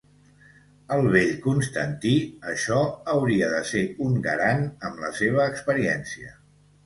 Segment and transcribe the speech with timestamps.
[0.93, 2.13] El vell Constantí
[2.53, 2.79] això
[3.13, 6.35] hauria de ser un garant amb la seva experiència.